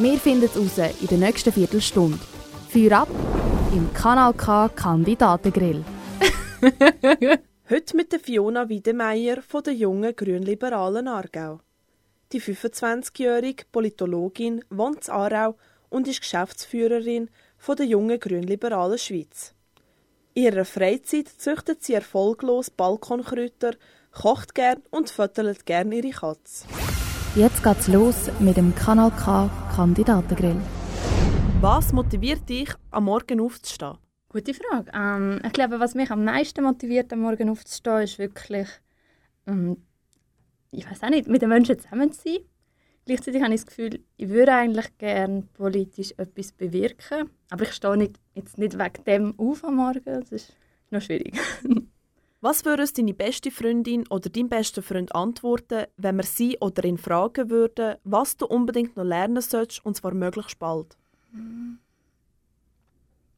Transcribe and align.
Wir 0.00 0.16
finden 0.20 0.44
es 0.44 0.56
raus 0.56 0.78
in 1.00 1.08
der 1.08 1.18
nächsten 1.18 1.52
Viertelstunde. 1.52 2.20
Feuer 2.68 3.00
ab 3.00 3.08
im 3.72 3.92
Kanal 3.92 4.32
K 4.32 4.68
Kandidatengrill. 4.68 5.84
Heute 7.68 7.96
mit 7.96 8.12
der 8.12 8.20
Fiona 8.20 8.68
Wiedemeyer 8.68 9.42
von 9.42 9.64
der 9.64 9.74
jungen 9.74 10.14
Grünliberalen 10.14 11.08
Aargau. 11.08 11.58
Die 12.30 12.40
25-jährige 12.40 13.64
Politologin 13.72 14.64
wohnt 14.70 15.08
in 15.08 15.14
Aarau 15.14 15.56
und 15.88 16.06
ist 16.06 16.20
Geschäftsführerin 16.20 17.28
von 17.56 17.74
der 17.74 17.86
jungen 17.86 18.20
Grünliberalen 18.20 18.98
Schweiz. 18.98 19.52
In 20.34 20.44
ihrer 20.44 20.64
Freizeit 20.64 21.26
züchtet 21.26 21.82
sie 21.82 21.94
erfolglos 21.94 22.70
Balkonkräuter, 22.70 23.72
kocht 24.12 24.54
gern 24.54 24.80
und 24.90 25.10
fötelt 25.10 25.66
gern 25.66 25.90
ihre 25.90 26.10
Katze. 26.10 26.66
Jetzt 27.38 27.62
geht's 27.62 27.86
los 27.86 28.28
mit 28.40 28.56
dem 28.56 28.74
Kanal 28.74 29.12
K 29.12 29.48
Kandidatengrill. 29.76 30.56
Was 31.60 31.92
motiviert 31.92 32.48
dich, 32.48 32.70
am 32.90 33.04
Morgen 33.04 33.40
aufzustehen? 33.40 33.96
Gute 34.28 34.54
Frage. 34.54 34.90
Ähm, 34.92 35.40
ich 35.46 35.52
glaube, 35.52 35.78
was 35.78 35.94
mich 35.94 36.10
am 36.10 36.24
meisten 36.24 36.64
motiviert, 36.64 37.12
am 37.12 37.20
Morgen 37.20 37.48
aufzustehen, 37.48 38.02
ist 38.02 38.18
wirklich, 38.18 38.66
ähm, 39.46 39.76
ich 40.72 40.90
weiß 40.90 41.04
auch 41.04 41.10
nicht, 41.10 41.28
mit 41.28 41.40
den 41.40 41.50
Menschen 41.50 41.78
zusammen 41.78 42.10
zu 42.10 42.22
sein. 42.22 42.38
Gleichzeitig 43.06 43.40
habe 43.40 43.54
ich 43.54 43.60
das 43.60 43.66
Gefühl, 43.66 44.00
ich 44.16 44.28
würde 44.30 44.54
eigentlich 44.54 44.98
gerne 44.98 45.44
politisch 45.54 46.14
etwas 46.16 46.50
bewirken, 46.50 47.30
aber 47.50 47.62
ich 47.62 47.72
stehe 47.72 47.96
nicht, 47.96 48.18
jetzt 48.34 48.58
nicht 48.58 48.76
wegen 48.76 49.04
dem 49.04 49.38
auf 49.38 49.62
am 49.62 49.76
Morgen. 49.76 50.02
Das 50.04 50.32
ist 50.32 50.56
noch 50.90 51.02
schwierig. 51.02 51.38
Was 52.40 52.64
würde 52.64 52.82
uns 52.82 52.92
deine 52.92 53.14
beste 53.14 53.50
Freundin 53.50 54.06
oder 54.08 54.30
dein 54.30 54.48
bester 54.48 54.80
Freund 54.80 55.12
antworten, 55.12 55.86
wenn 55.96 56.16
wir 56.16 56.22
sie 56.22 56.56
oder 56.60 56.84
ihn 56.84 56.96
fragen 56.96 57.50
würden, 57.50 57.96
was 58.04 58.36
du 58.36 58.46
unbedingt 58.46 58.96
noch 58.96 59.04
lernen 59.04 59.42
sollst, 59.42 59.84
und 59.84 59.96
zwar 59.96 60.14
möglichst 60.14 60.58
bald? 60.58 60.96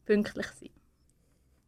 Pünktlich 0.05 0.47
sein. 0.47 0.71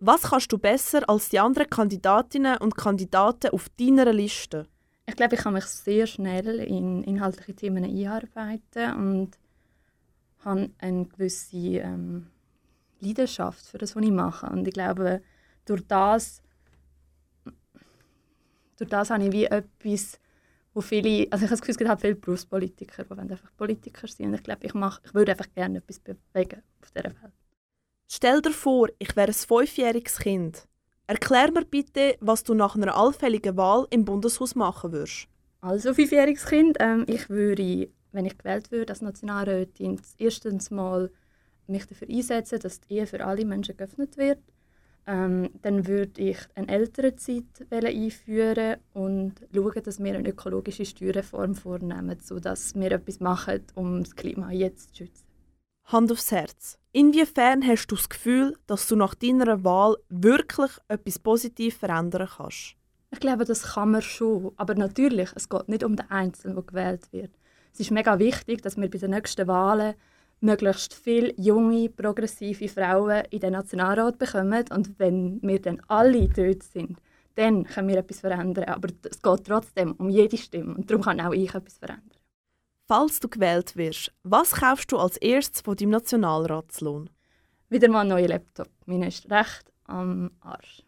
Was 0.01 0.23
kannst 0.23 0.53
du 0.53 0.59
besser 0.59 1.09
als 1.09 1.31
die 1.31 1.39
anderen 1.39 1.71
Kandidatinnen 1.71 2.59
und 2.59 2.77
Kandidaten 2.77 3.53
auf 3.53 3.69
deiner 3.79 4.13
Liste? 4.13 4.67
Ich 5.07 5.17
glaube, 5.17 5.37
ich 5.37 5.41
kann 5.41 5.55
mich 5.55 5.65
sehr 5.65 6.07
schnell 6.07 6.59
in 6.61 7.03
inhaltliche 7.03 7.55
Themen 7.55 7.85
einarbeiten 7.85 8.95
und 8.95 9.39
habe 10.45 10.71
eine 10.79 11.07
gewisse 11.07 11.57
ähm, 11.57 12.27
Leidenschaft 13.01 13.65
für 13.65 13.79
das, 13.79 13.97
was 13.97 14.03
ich 14.05 14.11
mache. 14.11 14.47
Und 14.47 14.67
ich 14.67 14.75
glaube, 14.75 15.23
durch 15.65 15.87
das, 15.87 16.43
durch 18.83 18.91
das 18.91 19.11
habe 19.11 19.25
ich 19.25 19.33
wie 19.33 19.45
etwas, 19.45 20.19
wo 20.75 20.81
viele, 20.81 21.29
also 21.31 21.45
ich 21.45 21.51
habe 21.51 21.51
das 21.51 21.61
Gefühl, 21.61 21.73
es 21.73 21.79
gibt 21.79 21.91
halt 21.91 22.01
viele 22.01 22.15
Berufspolitiker, 22.17 23.05
die 23.05 23.19
einfach 23.19 23.57
Politiker 23.57 24.09
sind. 24.09 24.27
Und 24.27 24.35
ich 24.35 24.43
glaube, 24.43 24.67
ich, 24.67 24.75
mache, 24.75 25.01
ich 25.05 25.15
würde 25.15 25.33
einfach 25.33 25.53
gerne 25.55 25.79
etwas 25.79 26.01
bewegen 26.01 26.63
auf 26.81 26.91
dieser 26.91 27.05
Welt. 27.05 27.33
Stell 28.09 28.43
dir 28.43 28.53
vor, 28.53 28.89
ich 28.99 29.15
wäre 29.17 29.29
ein 29.29 29.35
fünfjähriges 29.35 30.19
Kind. 30.19 30.67
Erklär 31.07 31.53
mir 31.53 31.65
bitte, 31.65 32.17
was 32.21 32.42
du 32.42 32.55
nach 32.55 32.75
einer 32.75 32.97
allfälligen 32.97 33.57
Wahl 33.57 33.87
im 33.91 34.05
Bundeshaus 34.05 34.55
machen 34.55 34.92
würdest. 34.92 35.29
Also, 35.61 35.95
fünfjähriges 35.95 36.47
Kind, 36.47 36.77
ähm, 36.81 37.05
ich 37.07 37.31
würde, 37.31 37.89
wenn 38.11 38.25
ich 38.25 38.37
gewählt 38.37 38.71
würde 38.73 38.92
als 38.92 39.03
Nationalrätin, 39.03 40.01
erstens 40.19 40.71
mal 40.71 41.11
mich 41.67 41.87
dafür 41.87 42.09
einsetzen, 42.09 42.59
dass 42.59 42.81
die 42.81 42.95
Ehe 42.95 43.07
für 43.07 43.25
alle 43.25 43.45
Menschen 43.45 43.77
geöffnet 43.77 44.17
wird. 44.17 44.39
Ähm, 45.07 45.51
dann 45.63 45.89
würde 45.89 46.23
ich 46.23 46.39
eine 46.55 46.68
Elternzeit 46.68 47.45
einführen 47.70 48.77
und 48.92 49.35
schauen, 49.52 49.83
dass 49.83 50.02
wir 50.02 50.14
eine 50.14 50.29
ökologische 50.29 50.85
Steuerreform 50.85 51.57
vornehmen, 51.57 52.18
sodass 52.20 52.74
wir 52.77 52.92
etwas 52.92 53.18
machen, 53.18 53.64
um 53.74 54.05
das 54.05 54.14
Klima 54.14 54.52
jetzt 54.52 54.95
zu 54.95 55.05
schützen. 55.05 55.27
Hand 55.86 56.12
aufs 56.12 56.30
Herz. 56.30 56.79
Inwiefern 56.92 57.67
hast 57.67 57.89
du 57.89 57.96
das 57.96 58.08
Gefühl, 58.08 58.57
dass 58.67 58.86
du 58.86 58.95
nach 58.95 59.14
deiner 59.14 59.64
Wahl 59.64 59.96
wirklich 60.08 60.70
etwas 60.89 61.18
positiv 61.18 61.79
verändern 61.79 62.29
kannst? 62.36 62.77
Ich 63.11 63.20
glaube, 63.20 63.45
das 63.45 63.74
kann 63.74 63.91
man 63.91 64.02
schon. 64.02 64.52
Aber 64.57 64.74
natürlich, 64.74 65.30
es 65.35 65.48
geht 65.48 65.68
nicht 65.68 65.85
um 65.85 65.96
den 65.96 66.11
Einzelnen, 66.11 66.55
der 66.55 66.64
gewählt 66.64 67.12
wird. 67.12 67.33
Es 67.73 67.80
ist 67.80 67.91
mega 67.91 68.18
wichtig, 68.18 68.62
dass 68.62 68.77
wir 68.77 68.89
bei 68.89 68.98
den 68.98 69.11
nächsten 69.11 69.46
Wahlen 69.46 69.95
möglichst 70.42 70.95
viele 70.95 71.33
junge, 71.36 71.89
progressive 71.89 72.69
Frauen 72.69 73.25
in 73.30 73.41
den 73.41 73.53
Nationalrat 73.53 74.19
bekommen. 74.19 74.64
Und 74.70 74.98
wenn 74.98 75.41
wir 75.42 75.61
dann 75.61 75.80
alle 75.89 76.29
dort 76.29 76.63
sind, 76.63 76.98
dann 77.35 77.64
können 77.64 77.89
wir 77.89 77.98
etwas 77.98 78.20
verändern. 78.20 78.64
Aber 78.64 78.89
es 79.08 79.23
geht 79.23 79.45
trotzdem 79.47 79.92
um 79.92 80.11
jede 80.11 80.36
Stimme. 80.36 80.75
Und 80.75 80.91
darum 80.91 81.03
kann 81.03 81.20
auch 81.20 81.33
ich 81.33 81.55
etwas 81.55 81.79
verändern. 81.79 82.19
Falls 82.86 83.20
du 83.20 83.29
gewählt 83.29 83.77
wirst, 83.77 84.13
was 84.23 84.53
kaufst 84.53 84.92
du 84.92 84.98
als 84.98 85.17
erstes 85.17 85.63
von 85.63 85.77
deinem 85.77 85.91
Nationalratslohn? 85.91 87.09
Wieder 87.69 87.89
mal 87.89 88.01
einen 88.01 88.11
neuen 88.11 88.29
Laptop. 88.29 88.69
Meiner 88.85 89.07
ist 89.07 89.30
recht 89.30 89.73
am 89.85 90.33
Arsch. 90.41 90.83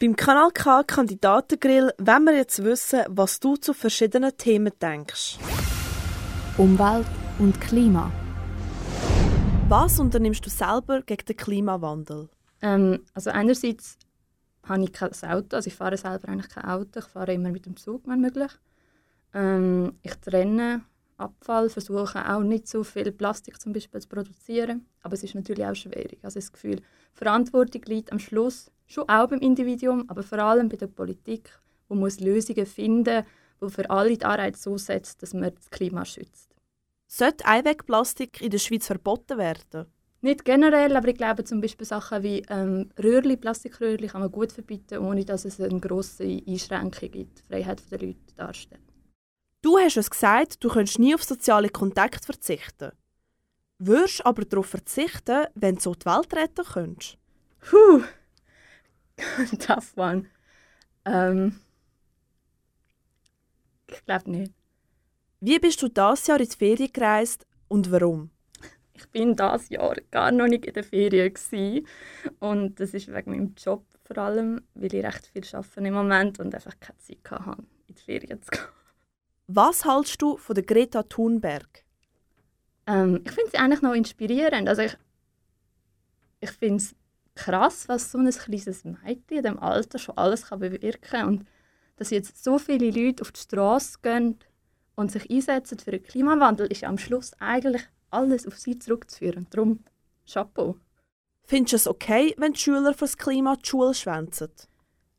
Beim 0.00 0.16
Kanal 0.16 0.50
K 0.52 0.82
Kandidatengrill 0.84 1.92
wollen 1.98 2.24
wir 2.24 2.36
jetzt 2.36 2.64
wissen, 2.64 3.02
was 3.08 3.40
du 3.40 3.56
zu 3.56 3.74
verschiedenen 3.74 4.36
Themen 4.36 4.72
denkst. 4.80 5.38
Umwelt 6.56 7.06
und 7.38 7.60
Klima. 7.60 8.10
Was 9.72 9.98
unternimmst 9.98 10.44
du 10.44 10.50
selber 10.50 11.00
gegen 11.00 11.24
den 11.24 11.34
Klimawandel? 11.34 12.28
Ähm, 12.60 13.06
also 13.14 13.30
einerseits 13.30 13.96
habe 14.64 14.84
ich 14.84 14.92
kein 14.92 15.10
Auto, 15.30 15.56
also 15.56 15.66
ich 15.66 15.74
fahre 15.74 15.96
selber 15.96 16.28
eigentlich 16.28 16.50
kein 16.50 16.66
Auto, 16.66 16.98
ich 16.98 17.06
fahre 17.06 17.32
immer 17.32 17.50
mit 17.50 17.64
dem 17.64 17.78
Zug, 17.78 18.02
wenn 18.04 18.20
möglich. 18.20 18.52
Ähm, 19.32 19.94
ich 20.02 20.14
trenne 20.16 20.82
Abfall, 21.16 21.70
versuche 21.70 22.22
auch 22.34 22.42
nicht 22.42 22.68
so 22.68 22.84
viel 22.84 23.10
Plastik 23.12 23.58
zum 23.62 23.72
Beispiel 23.72 24.02
zu 24.02 24.08
produzieren, 24.08 24.84
aber 25.00 25.14
es 25.14 25.22
ist 25.22 25.34
natürlich 25.34 25.64
auch 25.64 25.74
schwierig. 25.74 26.18
Also 26.20 26.38
das 26.38 26.52
Gefühl, 26.52 26.82
Verantwortung 27.14 27.80
liegt 27.86 28.12
am 28.12 28.18
Schluss 28.18 28.70
schon 28.86 29.08
auch 29.08 29.26
beim 29.26 29.40
Individuum, 29.40 30.04
aber 30.08 30.22
vor 30.22 30.38
allem 30.38 30.68
bei 30.68 30.76
der 30.76 30.88
Politik, 30.88 31.48
wo 31.88 31.94
muss 31.94 32.20
Lösungen 32.20 32.66
finden, 32.66 33.24
wo 33.58 33.70
für 33.70 33.88
alle 33.88 34.18
die 34.18 34.22
Anreize 34.26 34.60
so 34.60 34.76
setzt, 34.76 35.22
dass 35.22 35.32
man 35.32 35.50
das 35.54 35.70
Klima 35.70 36.04
schützt. 36.04 36.51
Sollte 37.14 37.44
Einwegplastik 37.44 38.40
in 38.40 38.48
der 38.48 38.58
Schweiz 38.58 38.86
verboten 38.86 39.36
werden? 39.36 39.84
Nicht 40.22 40.46
generell, 40.46 40.96
aber 40.96 41.08
ich 41.08 41.16
glaube 41.18 41.44
zum 41.44 41.60
Beispiel 41.60 41.86
Sachen 41.86 42.22
wie 42.22 42.42
ähm, 42.48 42.90
Röhrli, 42.98 43.36
Plastikröhrli 43.36 44.06
kann 44.06 44.22
man 44.22 44.32
gut 44.32 44.50
verbieten, 44.50 44.96
ohne 44.96 45.22
dass 45.22 45.44
es 45.44 45.60
eine 45.60 45.78
grosse 45.78 46.24
Einschränkung 46.24 47.10
in 47.12 47.28
die 47.34 47.42
Freiheit 47.46 47.82
der 47.90 47.98
Leute 47.98 48.34
darstellt. 48.34 48.80
Du 49.60 49.76
hast 49.76 49.98
uns 49.98 50.08
gesagt, 50.08 50.64
du 50.64 50.70
könntest 50.70 51.00
nie 51.00 51.14
auf 51.14 51.22
soziale 51.22 51.68
Kontakte 51.68 52.24
verzichten. 52.24 52.92
Würdest 53.78 54.24
aber 54.24 54.46
darauf 54.46 54.68
verzichten, 54.68 55.48
wenn 55.54 55.74
du 55.74 55.82
so 55.82 55.94
die 55.94 56.06
Welt 56.06 56.34
retten 56.34 56.64
könntest? 56.64 57.18
Puh, 57.60 58.04
tough 59.58 59.92
one. 59.98 60.30
Ähm, 61.04 61.60
ich 63.86 64.02
glaube 64.06 64.30
nicht. 64.30 64.61
Wie 65.44 65.58
bist 65.58 65.82
du 65.82 65.88
dieses 65.88 66.28
Jahr 66.28 66.38
in 66.38 66.46
die 66.48 66.56
Ferien 66.56 66.92
gereist 66.92 67.48
und 67.66 67.90
warum? 67.90 68.30
Ich 68.94 69.08
bin 69.08 69.34
dieses 69.34 69.70
Jahr 69.70 69.96
gar 70.12 70.30
noch 70.30 70.46
nicht 70.46 70.64
in 70.64 70.72
der 70.72 70.84
Ferien 70.84 71.34
gewesen. 71.34 71.84
und 72.38 72.78
das 72.78 72.94
ist 72.94 73.12
wegen 73.12 73.32
meinem 73.32 73.54
Job 73.56 73.84
vor 74.04 74.18
allem, 74.18 74.62
weil 74.74 74.94
ich 74.94 75.04
recht 75.04 75.26
viel 75.26 75.42
arbeite 75.52 75.80
im 75.80 75.94
Moment 75.94 76.38
und 76.38 76.54
einfach 76.54 76.78
keine 76.78 76.96
Zeit 76.98 77.28
hatte, 77.28 77.64
in 77.88 77.94
die 77.96 78.02
Ferien 78.02 78.40
zu 78.40 78.52
gehen. 78.52 78.62
Was 79.48 79.84
hältst 79.84 80.22
du 80.22 80.36
von 80.36 80.54
der 80.54 80.62
Greta 80.62 81.02
Thunberg? 81.02 81.82
Ähm, 82.86 83.22
ich 83.24 83.32
finde 83.32 83.50
sie 83.50 83.58
eigentlich 83.58 83.82
noch 83.82 83.94
inspirierend. 83.94 84.68
Also 84.68 84.82
ich, 84.82 84.96
ich 86.38 86.52
finde 86.52 86.76
es 86.76 86.94
krass, 87.34 87.88
was 87.88 88.12
so 88.12 88.18
ein 88.18 88.30
kleines 88.30 88.84
Mädchen 88.84 88.98
in 89.04 89.42
diesem 89.42 89.58
Alter 89.58 89.98
schon 89.98 90.16
alles 90.16 90.46
kann 90.46 90.60
bewirken 90.60 91.00
kann. 91.00 91.26
Und 91.26 91.46
dass 91.96 92.10
jetzt 92.10 92.44
so 92.44 92.60
viele 92.60 92.92
Leute 92.92 93.22
auf 93.22 93.32
die 93.32 93.40
Straße 93.40 93.98
gehen 94.02 94.38
und 94.94 95.10
sich 95.10 95.30
einsetzen 95.30 95.78
für 95.78 95.90
den 95.90 96.02
Klimawandel, 96.02 96.66
ist 96.66 96.84
am 96.84 96.98
Schluss 96.98 97.32
eigentlich 97.38 97.82
alles 98.10 98.46
auf 98.46 98.58
sie 98.58 98.78
zurückzuführen. 98.78 99.46
Darum 99.50 99.80
Chapeau. 100.30 100.76
Findest 101.44 101.72
du 101.72 101.76
es 101.76 101.88
okay, 101.88 102.34
wenn 102.38 102.52
die 102.52 102.60
Schüler 102.60 102.94
für 102.94 103.00
das 103.00 103.16
Klima 103.16 103.56
die 103.56 103.68
Schule 103.68 103.94
schwänzen? 103.94 104.50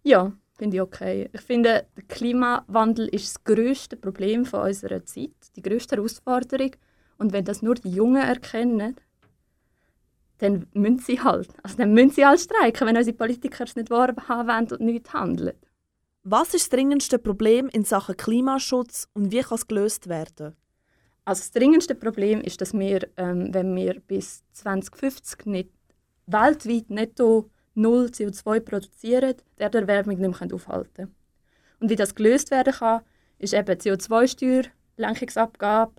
Ja, 0.04 0.32
finde 0.58 0.78
ich 0.78 0.82
okay. 0.82 1.30
Ich 1.34 1.42
finde, 1.42 1.86
der 1.98 2.04
Klimawandel 2.04 3.08
ist 3.10 3.36
das 3.36 3.44
grösste 3.44 3.98
Problem 3.98 4.46
von 4.46 4.62
unserer 4.62 5.06
Zeit, 5.06 5.32
die 5.56 5.62
grösste 5.62 5.96
Herausforderung. 5.96 6.72
Und 7.18 7.34
wenn 7.34 7.46
das 7.46 7.62
nur 7.62 7.76
die 7.76 7.92
Jungen 7.92 8.22
erkennen, 8.22 8.96
dann 10.40 10.68
müssen 10.74 11.00
sie 11.00 11.22
halt. 11.22 11.50
Also 11.64 11.78
dann 11.78 11.94
müssen 11.94 12.12
sie 12.12 12.26
halt 12.26 12.40
streiken, 12.40 12.88
wenn 12.88 12.98
unsere 12.98 13.16
Politiker 13.16 13.64
es 13.64 13.76
nicht 13.76 13.90
wahrhaben 13.90 14.48
wollen 14.48 14.72
und 14.72 14.82
nicht 14.82 15.14
handeln. 15.14 15.54
Was 16.26 16.54
ist 16.54 16.68
das 16.68 16.70
dringendste 16.70 17.20
Problem 17.20 17.68
in 17.68 17.84
Sachen 17.84 18.16
Klimaschutz 18.16 19.10
und 19.14 19.34
wie 19.34 19.42
kann 19.42 19.56
es 19.56 19.68
gelöst 19.68 20.08
werden? 20.08 20.56
Also 21.26 21.42
das 21.42 21.52
dringendste 21.52 21.96
Problem 21.96 22.40
ist, 22.40 22.62
dass 22.62 22.72
wir, 22.74 23.10
ähm, 23.18 23.54
wenn 23.54 23.76
wir 23.76 24.00
bis 24.00 24.42
2050 24.54 25.46
nicht 25.48 25.70
weltweit 26.26 26.90
netto 26.90 27.50
null 27.76 28.06
CO2 28.06 28.62
produzieren, 28.62 29.36
die 29.58 29.64
Erderwärmung 29.64 30.18
nicht 30.18 30.42
mehr 30.42 30.56
aufhalten 30.56 30.94
können. 30.94 31.16
Und 31.82 31.90
wie 31.90 31.98
das 31.98 32.16
gelöst 32.16 32.52
werden 32.52 32.72
kann, 32.72 33.02
ist 33.38 33.54
eben 33.54 33.78
CO2-Steuer, 33.78 34.64
Lenkungsabgabe. 34.96 35.92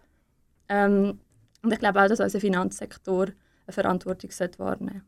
Ähm, 0.70 1.20
und 1.62 1.70
ich 1.70 1.78
glaube 1.78 2.02
auch, 2.02 2.08
dass 2.08 2.20
unser 2.20 2.40
Finanzsektor 2.40 3.26
eine 3.66 3.72
Verantwortung 3.74 4.30
wahrnehmen 4.56 4.88
sollte. 4.88 5.02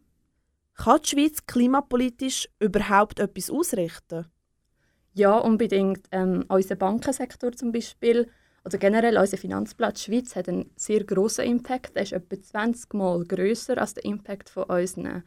Kann 0.74 1.00
die 1.02 1.08
Schweiz 1.08 1.46
klimapolitisch 1.46 2.50
überhaupt 2.58 3.18
etwas 3.18 3.50
ausrichten? 3.50 4.26
Ja, 5.16 5.38
unbedingt. 5.38 6.06
Ähm, 6.12 6.44
unser 6.48 6.76
Bankensektor 6.76 7.50
zum 7.52 7.72
Beispiel, 7.72 8.28
oder 8.66 8.76
generell 8.76 9.16
unser 9.16 9.38
Finanzplatz 9.38 10.02
Schweiz 10.02 10.36
hat 10.36 10.46
einen 10.46 10.70
sehr 10.76 11.02
großen 11.04 11.42
Impact. 11.42 11.96
Der 11.96 12.02
ist 12.02 12.12
etwa 12.12 12.38
20 12.38 12.92
Mal 12.92 13.24
größer 13.24 13.78
als 13.78 13.94
der 13.94 14.04
Impact 14.04 14.50
von 14.50 14.64
unseren, 14.64 15.22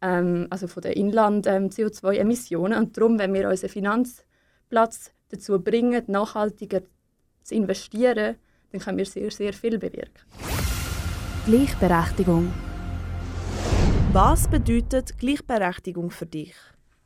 ähm, 0.00 0.46
also 0.48 0.68
von 0.68 0.82
den 0.82 0.92
Inland-CO2-Emissionen. 0.92 2.72
Ähm, 2.72 2.78
Und 2.78 2.96
darum, 2.96 3.18
wenn 3.18 3.34
wir 3.34 3.48
unseren 3.48 3.70
Finanzplatz 3.70 5.10
dazu 5.30 5.60
bringen, 5.60 6.04
nachhaltiger 6.06 6.82
zu 7.42 7.56
investieren, 7.56 8.36
dann 8.70 8.80
können 8.80 8.98
wir 8.98 9.06
sehr, 9.06 9.32
sehr 9.32 9.52
viel 9.52 9.76
bewirken. 9.76 10.22
Gleichberechtigung. 11.46 12.52
Was 14.12 14.46
bedeutet 14.46 15.18
Gleichberechtigung 15.18 16.12
für 16.12 16.26
dich? 16.26 16.54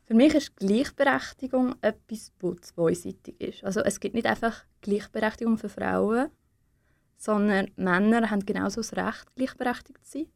Für 0.07 0.13
mich 0.13 0.33
ist 0.35 0.55
Gleichberechtigung 0.55 1.75
etwas, 1.81 2.31
das 2.39 2.61
zweiseitig 2.61 3.41
ist. 3.41 3.63
Also 3.65 3.81
es 3.81 3.99
gibt 3.99 4.15
nicht 4.15 4.25
einfach 4.25 4.63
Gleichberechtigung 4.79 5.57
für 5.57 5.67
Frauen, 5.67 6.29
sondern 7.17 7.71
Männer 7.75 8.31
haben 8.31 8.45
genauso 8.45 8.79
das 8.79 8.95
Recht, 8.95 9.35
gleichberechtigt 9.35 10.05
zu 10.05 10.19
sein. 10.19 10.27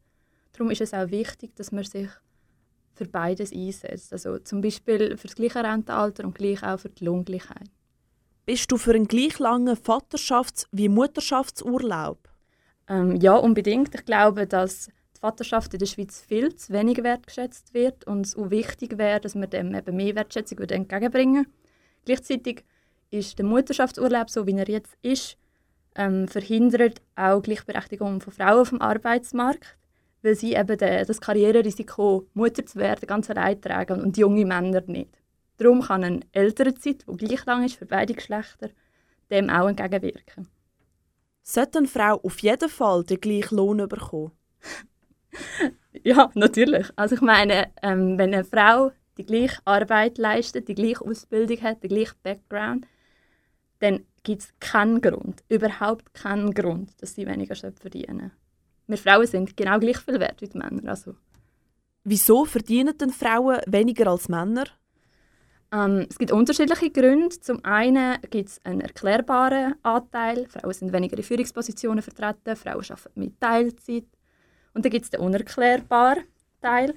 Darum 0.52 0.70
ist 0.70 0.82
es 0.82 0.92
auch 0.92 1.08
wichtig, 1.08 1.56
dass 1.56 1.72
man 1.72 1.84
sich 1.84 2.10
für 2.92 3.06
beides 3.06 3.50
einsetzt. 3.50 4.12
Also 4.12 4.38
zum 4.40 4.60
Beispiel 4.60 5.16
für 5.16 5.28
das 5.28 5.36
gleiche 5.36 5.64
Rentenalter 5.64 6.24
und 6.24 6.34
gleich 6.34 6.62
auch 6.62 6.78
für 6.78 6.90
die 6.90 7.06
Lohngleichheit. 7.06 7.70
Bist 8.44 8.70
du 8.70 8.76
für 8.76 8.92
einen 8.92 9.08
gleich 9.08 9.38
langen 9.38 9.74
Vaterschafts- 9.74 10.66
wie 10.70 10.90
Mutterschaftsurlaub? 10.90 12.28
Ähm, 12.88 13.16
ja, 13.16 13.36
unbedingt. 13.36 13.94
Ich 13.94 14.04
glaube, 14.04 14.46
dass 14.46 14.90
Vaterschaft 15.22 15.72
in 15.72 15.78
der 15.78 15.86
Schweiz 15.86 16.20
viel 16.20 16.54
zu 16.56 16.72
wenig 16.72 17.02
wertgeschätzt 17.02 17.74
wird 17.74 18.06
und 18.08 18.26
es 18.26 18.36
auch 18.36 18.50
wichtig 18.50 18.98
wäre, 18.98 19.20
dass 19.20 19.36
wir 19.36 19.46
dem 19.46 19.72
eben 19.72 19.96
mehr 19.96 20.16
Wertschätzung 20.16 20.58
entgegenbringen 20.58 21.46
Gleichzeitig 22.04 22.64
ist 23.10 23.38
der 23.38 23.46
Mutterschaftsurlaub, 23.46 24.28
so 24.28 24.46
wie 24.46 24.56
er 24.56 24.68
jetzt 24.68 24.96
ist, 25.02 25.36
ähm, 25.94 26.26
verhindert 26.26 27.00
auch 27.14 27.40
Gleichberechtigung 27.40 28.20
von 28.20 28.32
Frauen 28.32 28.60
auf 28.60 28.70
dem 28.70 28.82
Arbeitsmarkt, 28.82 29.76
weil 30.22 30.34
sie 30.34 30.54
eben 30.54 30.76
de, 30.76 31.04
das 31.04 31.20
Karriererisiko, 31.20 32.26
Mutter 32.34 32.66
zu 32.66 32.80
werden, 32.80 33.06
ganz 33.06 33.30
allein 33.30 33.60
tragen 33.60 34.00
und 34.00 34.16
junge 34.16 34.44
Männer 34.44 34.82
nicht. 34.86 35.16
Darum 35.58 35.82
kann 35.82 36.02
eine 36.02 36.20
ältere 36.32 36.74
Zeit, 36.74 37.04
die 37.06 37.16
gleich 37.24 37.44
lang 37.46 37.64
ist 37.64 37.76
für 37.76 37.86
beide 37.86 38.14
Geschlechter, 38.14 38.70
dem 39.30 39.50
auch 39.50 39.68
entgegenwirken. 39.68 40.48
Sollte 41.42 41.78
eine 41.78 41.88
Frau 41.88 42.14
auf 42.22 42.40
jeden 42.40 42.68
Fall 42.68 43.04
den 43.04 43.20
gleichen 43.20 43.56
Lohn 43.56 43.86
bekommen? 43.88 44.32
ja, 46.04 46.30
natürlich. 46.34 46.90
Also 46.96 47.14
ich 47.14 47.20
meine, 47.20 47.72
ähm, 47.82 48.18
wenn 48.18 48.34
eine 48.34 48.44
Frau 48.44 48.92
die 49.18 49.26
gleiche 49.26 49.60
Arbeit 49.64 50.18
leistet, 50.18 50.68
die 50.68 50.74
gleiche 50.74 51.04
Ausbildung 51.04 51.60
hat, 51.62 51.82
den 51.82 51.90
gleichen 51.90 52.16
Background, 52.22 52.86
dann 53.80 54.04
gibt 54.22 54.42
es 54.42 54.54
keinen 54.60 55.00
Grund, 55.00 55.42
überhaupt 55.48 56.14
keinen 56.14 56.54
Grund, 56.54 56.90
dass 57.02 57.14
sie 57.14 57.26
weniger 57.26 57.56
verdienen 57.56 58.30
Wir 58.86 58.98
Frauen 58.98 59.26
sind 59.26 59.56
genau 59.56 59.78
gleich 59.78 59.98
viel 59.98 60.20
wert 60.20 60.40
wie 60.40 60.48
die 60.48 60.58
Männer. 60.58 60.90
Also. 60.90 61.14
Wieso 62.04 62.44
verdienen 62.44 62.96
denn 62.96 63.10
Frauen 63.10 63.60
weniger 63.66 64.08
als 64.08 64.28
Männer? 64.28 64.64
Ähm, 65.72 66.06
es 66.08 66.18
gibt 66.18 66.32
unterschiedliche 66.32 66.90
Gründe. 66.90 67.40
Zum 67.40 67.64
einen 67.64 68.20
gibt 68.30 68.50
es 68.50 68.64
einen 68.64 68.82
erklärbaren 68.82 69.74
Anteil. 69.82 70.46
Frauen 70.48 70.74
sind 70.74 70.92
weniger 70.92 71.16
in 71.16 71.22
Führungspositionen 71.22 72.02
vertreten, 72.02 72.56
Frauen 72.56 72.84
arbeiten 72.84 73.20
mit 73.20 73.40
Teilzeit. 73.40 74.06
Und 74.74 74.84
dann 74.84 74.90
gibt 74.90 75.04
es 75.04 75.10
den 75.10 75.20
unerklärbaren 75.20 76.24
Teil. 76.60 76.94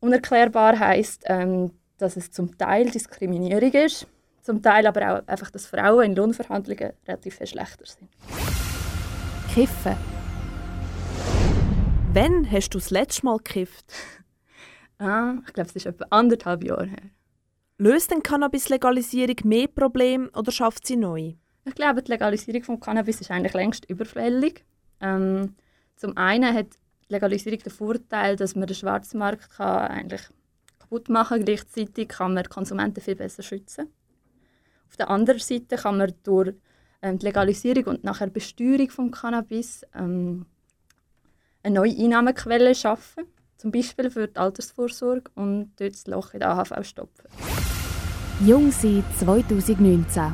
Unerklärbar 0.00 0.78
heisst, 0.78 1.22
ähm, 1.26 1.72
dass 1.98 2.16
es 2.16 2.30
zum 2.30 2.56
Teil 2.56 2.90
Diskriminierung 2.90 3.72
ist, 3.72 4.06
zum 4.42 4.62
Teil 4.62 4.86
aber 4.86 5.12
auch 5.12 5.28
einfach, 5.28 5.50
dass 5.50 5.66
Frauen 5.66 6.06
in 6.06 6.16
Lohnverhandlungen 6.16 6.92
relativ 7.06 7.36
viel 7.36 7.46
schlechter 7.46 7.84
sind. 7.84 8.08
Kiffen. 9.52 9.96
Wann 12.14 12.50
hast 12.50 12.70
du 12.70 12.78
das 12.78 12.90
letzte 12.90 13.26
Mal 13.26 13.38
gekifft? 13.38 13.92
ah, 14.98 15.34
ich 15.46 15.52
glaube, 15.52 15.68
es 15.68 15.76
ist 15.76 15.86
etwa 15.86 16.06
anderthalb 16.10 16.64
Jahre 16.64 16.86
her. 16.86 17.10
Löst 17.76 18.10
denn 18.10 18.22
Cannabis-Legalisierung 18.22 19.36
mehr 19.44 19.68
Probleme 19.68 20.30
oder 20.30 20.50
schafft 20.50 20.86
sie 20.86 20.96
neu? 20.96 21.34
Ich 21.64 21.74
glaube, 21.74 22.02
die 22.02 22.10
Legalisierung 22.10 22.62
von 22.64 22.80
Cannabis 22.80 23.20
ist 23.20 23.30
eigentlich 23.30 23.52
längst 23.52 23.88
überfällig. 23.88 24.64
Ähm, 25.00 25.54
zum 25.96 26.16
einen 26.16 26.54
hat 26.54 26.78
Legalisierung 27.08 27.60
den 27.60 27.72
Vorteil, 27.72 28.36
dass 28.36 28.54
man 28.54 28.66
den 28.66 28.74
Schwarzmarkt 28.74 29.50
kann 29.50 29.88
eigentlich 29.88 30.22
kaputt 30.78 31.08
machen 31.08 31.38
kann. 31.38 31.44
Gleichzeitig 31.44 32.08
kann 32.08 32.34
man 32.34 32.44
Konsumenten 32.44 33.00
viel 33.00 33.16
besser 33.16 33.42
schützen. 33.42 33.88
Auf 34.88 34.96
der 34.96 35.10
anderen 35.10 35.40
Seite 35.40 35.76
kann 35.76 35.98
man 35.98 36.12
durch 36.22 36.54
ähm, 37.02 37.18
die 37.18 37.26
Legalisierung 37.26 37.84
und 37.84 38.04
nachher 38.04 38.28
Besteuerung 38.28 38.90
von 38.90 39.10
Cannabis 39.10 39.84
ähm, 39.94 40.46
eine 41.62 41.74
neue 41.74 41.96
Einnahmequelle 41.96 42.74
schaffen, 42.74 43.24
zum 43.56 43.70
Beispiel 43.70 44.10
für 44.10 44.28
die 44.28 44.36
Altersvorsorge 44.36 45.30
und 45.34 45.72
dort 45.76 45.92
das 45.92 46.06
Loch 46.06 46.32
in 46.32 46.40
der 46.40 46.50
AHV 46.50 46.84
stopfen. 46.84 47.28
Jung 48.46 48.70
sein 48.70 49.04
2019. 49.18 50.32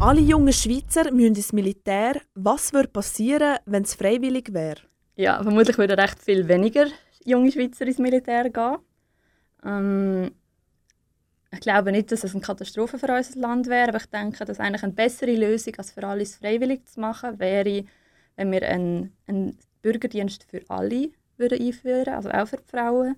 Alle 0.00 0.20
jungen 0.20 0.52
Schweizer 0.52 1.12
müssen 1.12 1.34
ins 1.34 1.52
Militär. 1.52 2.22
Was 2.34 2.72
würde 2.72 2.88
passieren, 2.88 3.58
wenn 3.66 3.82
es 3.82 3.94
freiwillig 3.94 4.52
wäre? 4.54 4.89
Ja, 5.20 5.42
vermutlich 5.42 5.76
würden 5.76 6.00
recht 6.00 6.18
viel 6.18 6.48
weniger 6.48 6.86
junge 7.26 7.52
Schweizer 7.52 7.86
ins 7.86 7.98
Militär 7.98 8.48
gehen. 8.48 8.78
Ähm, 9.62 10.30
ich 11.52 11.60
glaube 11.60 11.92
nicht, 11.92 12.10
dass 12.10 12.24
es 12.24 12.32
eine 12.32 12.40
Katastrophe 12.40 12.98
für 12.98 13.14
unser 13.14 13.38
Land 13.38 13.66
wäre, 13.66 13.88
aber 13.88 13.98
ich 13.98 14.06
denke, 14.06 14.46
dass 14.46 14.58
eigentlich 14.58 14.82
eine 14.82 14.94
bessere 14.94 15.36
Lösung, 15.36 15.74
als 15.76 15.90
für 15.90 16.04
alle 16.04 16.24
freiwillig 16.24 16.86
zu 16.86 17.00
machen, 17.00 17.38
wäre, 17.38 17.84
wenn 18.36 18.50
wir 18.50 18.66
einen, 18.66 19.14
einen 19.26 19.58
Bürgerdienst 19.82 20.44
für 20.44 20.62
alle 20.68 21.10
würden 21.36 21.60
einführen 21.60 22.14
also 22.14 22.30
auch 22.30 22.48
für 22.48 22.56
die 22.56 22.70
Frauen. 22.70 23.16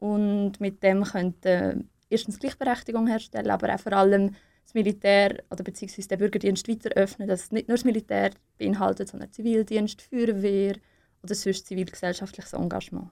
Und 0.00 0.60
mit 0.60 0.82
dem 0.82 1.04
könnten 1.04 1.88
erstens 2.10 2.40
Gleichberechtigung 2.40 3.06
herstellen, 3.06 3.52
aber 3.52 3.72
auch 3.72 3.78
vor 3.78 3.92
allem 3.92 4.34
das 4.64 4.74
Militär 4.74 5.36
oder 5.52 5.62
beziehungsweise 5.62 6.08
den 6.08 6.18
Bürgerdienst 6.18 6.66
weiter 6.66 6.90
öffnen, 6.96 7.28
dass 7.28 7.44
es 7.44 7.52
nicht 7.52 7.68
nur 7.68 7.76
das 7.76 7.84
Militär 7.84 8.30
beinhaltet, 8.58 9.06
sondern 9.06 9.30
Zivildienst, 9.30 10.02
Feuerwehr 10.02 10.74
oder 11.22 11.34
sonst 11.34 11.66
zivilgesellschaftliches 11.66 12.52
Engagement. 12.52 13.10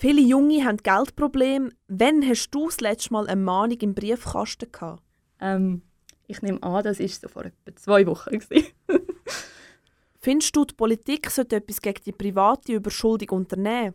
Viele 0.00 0.20
Junge 0.20 0.64
haben 0.64 0.76
Geldprobleme. 0.76 1.70
Wann 1.88 2.26
hast 2.28 2.50
du 2.50 2.66
das 2.66 2.80
letzte 2.80 3.12
Mal 3.12 3.26
eine 3.26 3.40
Mahnung 3.40 3.78
im 3.80 3.94
Briefkasten 3.94 4.70
gehabt? 4.70 5.02
Ähm, 5.40 5.82
ich 6.28 6.40
nehme 6.42 6.62
an, 6.62 6.84
das 6.84 7.00
war 7.00 7.08
so 7.08 7.28
vor 7.28 7.44
etwa 7.44 7.74
zwei 7.74 8.06
Wochen. 8.06 8.38
Findest 10.20 10.54
du, 10.54 10.64
die 10.64 10.74
Politik 10.74 11.30
sollte 11.30 11.56
etwas 11.56 11.80
gegen 11.80 12.02
die 12.04 12.12
private 12.12 12.72
Überschuldung 12.74 13.30
unternehmen? 13.30 13.94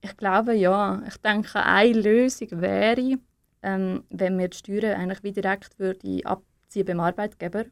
Ich 0.00 0.16
glaube 0.16 0.54
ja. 0.54 1.02
Ich 1.08 1.16
denke, 1.18 1.64
eine 1.64 1.92
Lösung 1.92 2.48
wäre, 2.60 3.18
ähm, 3.62 4.04
wenn 4.10 4.38
wir 4.38 4.48
die 4.48 4.56
Steuern 4.56 5.00
eigentlich 5.00 5.22
wie 5.22 5.32
direkt 5.32 5.78
würde 5.78 6.20
abziehen 6.24 6.84
beim 6.84 7.00
Arbeitgeber. 7.00 7.64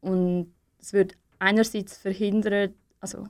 Und 0.00 0.52
es 0.78 0.92
würde 0.92 1.14
einerseits 1.38 1.96
verhindern, 1.96 2.74
also 3.00 3.28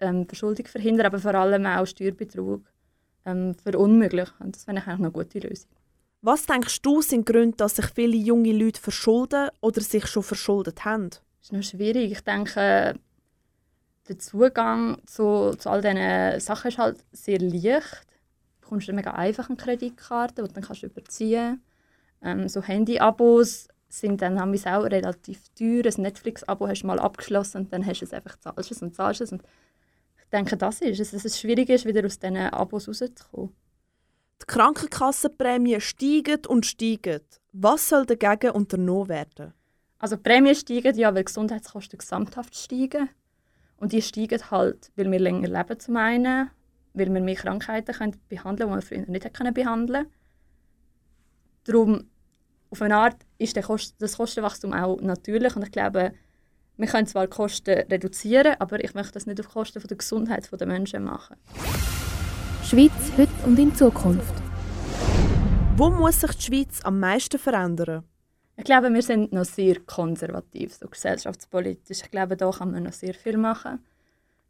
ähm, 0.00 0.26
Verschuldung 0.26 0.66
verhindern, 0.66 1.06
aber 1.06 1.18
vor 1.18 1.34
allem 1.34 1.66
auch 1.66 1.86
Steuerbetrug 1.86 2.62
ähm, 3.24 3.54
verunmöglichen. 3.54 4.34
Und 4.40 4.56
das 4.56 4.66
wäre 4.66 4.78
eigentlich 4.78 4.98
eine 4.98 5.10
gute 5.10 5.38
Lösung. 5.40 5.70
Was 6.22 6.46
denkst 6.46 6.82
du 6.82 7.02
sind 7.02 7.26
Gründe, 7.26 7.56
dass 7.56 7.76
sich 7.76 7.86
viele 7.86 8.16
junge 8.16 8.52
Leute 8.52 8.80
verschulden 8.80 9.48
oder 9.60 9.80
sich 9.80 10.06
schon 10.06 10.22
verschuldet 10.22 10.84
haben? 10.84 11.10
Das 11.10 11.20
ist 11.42 11.52
noch 11.52 11.62
schwierig. 11.62 12.10
Ich 12.10 12.22
denke, 12.22 12.94
der 14.08 14.18
Zugang 14.18 14.98
zu, 15.06 15.54
zu 15.58 15.70
all 15.70 15.82
diesen 15.82 16.40
Sachen 16.40 16.68
ist 16.68 16.78
halt 16.78 17.04
sehr 17.12 17.38
leicht. 17.38 18.06
Du 18.60 18.62
bekommst 18.62 18.88
mega 18.88 19.12
einfach 19.12 19.48
eine 19.48 19.56
Kreditkarte, 19.56 20.42
die 20.42 20.48
du 20.48 20.54
dann 20.54 20.64
kannst 20.64 20.82
überziehen 20.82 21.62
ähm, 22.22 22.48
So 22.48 22.62
Handy-Abos 22.62 23.68
sind 23.88 24.20
dann 24.20 24.40
haben 24.40 24.54
auch 24.66 24.82
relativ 24.82 25.48
teuer. 25.50 25.84
Ein 25.84 26.02
Netflix-Abo 26.02 26.66
hast 26.66 26.82
du 26.82 26.86
mal 26.88 26.98
abgeschlossen 26.98 27.62
und 27.62 27.72
dann 27.72 27.86
hast 27.86 28.00
du 28.00 28.04
es 28.04 28.12
einfach, 28.12 28.36
zahlst 28.38 28.70
es 28.72 28.82
und 28.82 28.94
zahlst 28.94 29.20
es. 29.20 29.32
Und 29.32 29.42
ich 29.42 29.48
ich 29.48 29.65
denke, 30.32 30.56
das 30.56 30.80
ist 30.80 31.00
es, 31.00 31.10
dass 31.12 31.24
es 31.24 31.40
schwierig 31.40 31.68
ist, 31.68 31.84
wieder 31.84 32.04
aus 32.04 32.18
diesen 32.18 32.36
Abos 32.36 32.88
rauszukommen. 32.88 33.54
Die 34.42 34.46
Krankenkassenprämien 34.46 35.80
steigen 35.80 36.44
und 36.46 36.66
steigen. 36.66 37.20
Was 37.52 37.88
soll 37.88 38.04
dagegen 38.06 38.50
unternommen 38.54 39.08
werden? 39.08 39.54
Also 39.98 40.16
die 40.16 40.22
Prämien 40.22 40.54
steigen 40.54 40.96
ja, 40.96 41.08
weil 41.14 41.22
die 41.22 41.26
Gesundheitskosten 41.26 41.98
gesamthaft 41.98 42.54
steigen. 42.54 43.08
Und 43.78 43.92
die 43.92 44.02
steigen 44.02 44.50
halt, 44.50 44.90
weil 44.96 45.10
wir 45.10 45.18
länger 45.18 45.48
leben 45.48 45.80
zum 45.80 45.96
einen, 45.96 46.50
weil 46.94 47.12
wir 47.12 47.20
mehr 47.20 47.34
Krankheiten 47.34 47.94
können 47.94 48.20
behandeln 48.28 48.70
können, 48.70 48.80
die 48.80 48.88
wir 48.88 49.04
früher 49.04 49.10
nicht 49.10 49.34
können 49.34 49.54
behandeln 49.54 50.06
Darum, 51.64 52.08
auf 52.70 52.82
eine 52.82 52.96
Art, 52.96 53.16
ist 53.38 53.56
das 53.56 54.16
Kostenwachstum 54.16 54.72
auch 54.72 55.00
natürlich. 55.00 55.56
Und 55.56 55.62
ich 55.62 55.72
glaube, 55.72 56.12
wir 56.76 56.86
können 56.86 57.06
zwar 57.06 57.26
die 57.26 57.30
Kosten 57.30 57.78
reduzieren, 57.90 58.56
aber 58.58 58.82
ich 58.84 58.94
möchte 58.94 59.12
das 59.12 59.26
nicht 59.26 59.40
auf 59.40 59.48
Kosten 59.48 59.82
der 59.82 59.96
Gesundheit 59.96 60.48
der 60.52 60.66
Menschen 60.66 61.04
machen. 61.04 61.36
Schweiz 62.62 62.92
heute 63.16 63.32
und 63.46 63.58
in 63.58 63.74
Zukunft. 63.74 64.34
Wo 65.76 65.90
muss 65.90 66.20
sich 66.20 66.32
die 66.32 66.42
Schweiz 66.42 66.80
am 66.82 67.00
meisten 67.00 67.38
verändern? 67.38 68.04
Ich 68.56 68.64
glaube, 68.64 68.92
wir 68.92 69.02
sind 69.02 69.32
noch 69.32 69.44
sehr 69.44 69.80
konservativ, 69.80 70.74
so 70.74 70.88
gesellschaftspolitisch. 70.88 72.02
Ich 72.02 72.10
glaube, 72.10 72.36
da 72.36 72.50
kann 72.50 72.72
man 72.72 72.82
noch 72.84 72.92
sehr 72.92 73.14
viel 73.14 73.36
machen. 73.36 73.84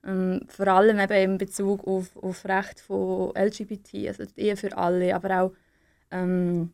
Ähm, 0.05 0.43
vor 0.49 0.69
allem 0.69 0.99
eben 0.99 1.33
in 1.33 1.39
Bezug 1.39 1.87
auf, 1.87 2.17
auf 2.17 2.45
Recht 2.45 2.81
von 2.81 3.33
LGBT, 3.37 4.09
also 4.09 4.25
die 4.25 4.41
Ehe 4.41 4.57
für 4.57 4.77
alle, 4.77 5.15
aber 5.15 5.43
auch 5.43 5.53
ähm, 6.13 6.73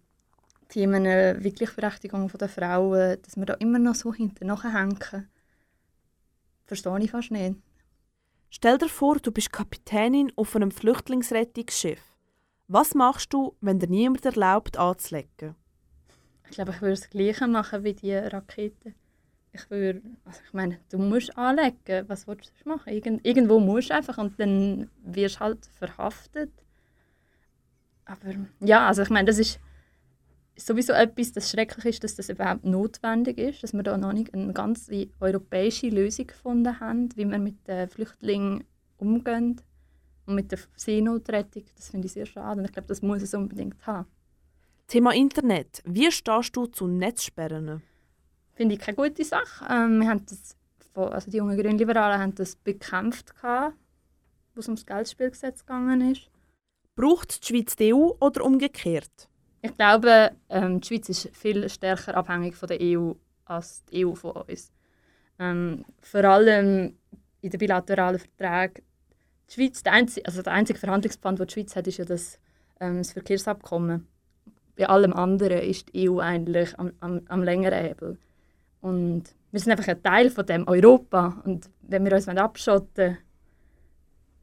Themen 0.68 1.06
äh, 1.06 1.36
Wirklichberechtigung 1.42 2.30
der 2.38 2.48
Frauen, 2.48 3.16
dass 3.22 3.36
wir 3.36 3.46
da 3.46 3.54
immer 3.54 3.78
noch 3.78 3.94
so 3.94 4.12
hinten 4.12 4.50
hängen. 4.62 5.28
Verstehe 6.64 6.98
ich 7.00 7.10
fast 7.10 7.30
nicht. 7.30 7.56
Stell 8.50 8.78
dir 8.78 8.88
vor, 8.88 9.16
du 9.18 9.32
bist 9.32 9.52
Kapitänin 9.52 10.32
auf 10.36 10.54
einem 10.54 10.70
Flüchtlingsrettungsschiff. 10.70 12.02
Was 12.68 12.94
machst 12.94 13.32
du, 13.32 13.56
wenn 13.60 13.78
dir 13.78 13.88
niemand 13.88 14.24
erlaubt, 14.24 14.76
anzulegen? 14.76 15.54
Ich 16.44 16.52
glaube, 16.52 16.72
ich 16.72 16.80
würde 16.80 16.94
das 16.94 17.10
Gleiche 17.10 17.46
machen 17.46 17.82
wie 17.84 17.94
die 17.94 18.14
Rakete. 18.14 18.94
Ich 19.52 19.70
würde, 19.70 20.02
also 20.24 20.40
ich 20.46 20.52
meine, 20.52 20.78
du 20.90 20.98
musst 20.98 21.36
anlegen. 21.36 22.08
Was 22.08 22.26
willst 22.26 22.52
du 22.62 22.68
machen? 22.68 22.92
Irgend, 22.92 23.26
irgendwo 23.26 23.58
musst 23.58 23.90
du 23.90 23.94
einfach 23.94 24.18
und 24.18 24.38
dann 24.38 24.90
wirst 25.02 25.36
du 25.36 25.40
halt 25.40 25.66
verhaftet. 25.78 26.52
Aber 28.04 28.34
ja, 28.60 28.86
also 28.86 29.02
ich 29.02 29.10
meine, 29.10 29.26
das 29.26 29.38
ist 29.38 29.60
sowieso 30.56 30.92
etwas, 30.92 31.32
das 31.32 31.50
schrecklich 31.50 31.84
ist, 31.86 32.04
dass 32.04 32.16
das 32.16 32.28
überhaupt 32.28 32.64
notwendig 32.64 33.38
ist, 33.38 33.62
dass 33.62 33.72
wir 33.72 33.82
da 33.82 33.96
noch 33.96 34.12
nicht 34.12 34.32
eine 34.34 34.52
ganz 34.52 34.90
europäische 35.20 35.88
Lösung 35.88 36.26
gefunden 36.26 36.78
haben, 36.80 37.08
wie 37.16 37.24
wir 37.24 37.38
mit 37.38 37.66
den 37.66 37.88
Flüchtlingen 37.88 38.64
umgehen 38.98 39.60
und 40.26 40.34
mit 40.34 40.52
der 40.52 40.58
Seenotrettung. 40.76 41.64
Das 41.76 41.90
finde 41.90 42.06
ich 42.06 42.12
sehr 42.12 42.26
schade 42.26 42.60
und 42.60 42.66
ich 42.66 42.72
glaube, 42.72 42.88
das 42.88 43.02
muss 43.02 43.22
es 43.22 43.34
unbedingt 43.34 43.86
haben. 43.86 44.06
Thema 44.86 45.14
Internet. 45.14 45.82
Wie 45.86 46.10
stehst 46.12 46.54
du 46.54 46.66
zu 46.66 46.86
Netzsperren? 46.86 47.82
Finde 48.54 48.74
ich 48.74 48.80
keine 48.80 48.96
gute 48.96 49.24
Sache. 49.24 49.64
Ähm, 49.70 50.00
wir 50.00 50.08
haben 50.08 50.26
das, 50.26 50.56
also 50.94 51.30
die 51.30 51.38
jungen 51.38 51.56
Grünliberalen 51.56 52.20
haben 52.20 52.34
das 52.34 52.56
bekämpft, 52.56 53.32
wo 53.42 54.60
es 54.60 54.68
ums 54.68 54.84
Geldspielgesetz 54.84 55.60
gegangen 55.60 56.12
ist. 56.12 56.30
Braucht 56.94 57.42
die 57.42 57.46
Schweiz 57.46 57.74
die 57.76 57.94
EU 57.94 58.12
oder 58.20 58.44
umgekehrt? 58.44 59.30
Ich 59.62 59.76
glaube, 59.76 60.32
ähm, 60.48 60.80
die 60.80 60.88
Schweiz 60.88 61.08
ist 61.08 61.30
viel 61.32 61.68
stärker 61.68 62.16
abhängig 62.16 62.56
von 62.56 62.68
der 62.68 62.78
EU 62.80 63.12
als 63.44 63.84
die 63.86 64.04
EU 64.04 64.14
von 64.14 64.32
uns. 64.32 64.72
Ähm, 65.38 65.84
vor 66.00 66.24
allem 66.24 66.96
in 67.40 67.50
den 67.50 67.58
bilateralen 67.58 68.18
Verträgen. 68.18 68.84
Die 69.48 69.54
Schweiz, 69.54 69.82
der 69.82 69.92
einzige, 69.92 70.26
also 70.26 70.42
der 70.42 70.52
einzige 70.52 70.78
Verhandlungspunkt, 70.78 71.40
den 71.40 71.46
die 71.46 71.52
Schweiz 71.52 71.76
hat, 71.76 71.86
ist 71.86 71.98
ja 71.98 72.04
das, 72.04 72.38
ähm, 72.80 72.98
das 72.98 73.12
Verkehrsabkommen 73.12 74.06
bei 74.76 74.88
allem 74.88 75.12
anderen 75.12 75.60
ist 75.60 75.92
die 75.94 76.08
EU 76.08 76.18
eigentlich 76.18 76.78
am, 76.78 76.92
am, 77.00 77.20
am 77.28 77.42
längeren 77.42 77.78
Hebel. 77.78 78.18
Und 78.80 79.24
wir 79.50 79.60
sind 79.60 79.72
einfach 79.72 79.88
ein 79.88 80.02
Teil 80.02 80.30
von 80.30 80.46
dem 80.46 80.66
Europa. 80.66 81.40
Und 81.44 81.70
wenn 81.82 82.04
wir 82.04 82.12
uns 82.12 82.28
abschotten 82.28 83.04
wollen, 83.04 83.18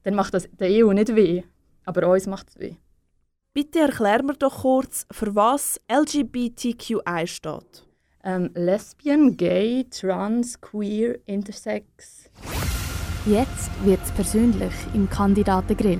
dann 0.03 0.15
macht 0.15 0.33
das 0.33 0.49
der 0.51 0.69
EU 0.69 0.93
nicht 0.93 1.15
weh. 1.15 1.43
Aber 1.85 2.07
uns 2.07 2.27
macht 2.27 2.49
es 2.49 2.59
weh. 2.59 2.75
Bitte 3.61 3.79
erklär 3.79 4.23
mir 4.23 4.35
doch 4.35 4.61
kurz, 4.61 5.05
für 5.11 5.35
was 5.35 5.81
LGBTQI 5.91 7.27
steht. 7.27 7.83
Ähm, 8.23 8.51
Lesbian, 8.53 9.35
Gay, 9.35 9.85
Trans, 9.89 10.61
Queer, 10.61 11.19
Intersex. 11.25 12.29
Jetzt 13.25 13.69
wird 13.83 13.99
es 14.01 14.11
persönlich 14.13 14.71
im 14.93 15.09
Kandidatengrill. 15.09 15.99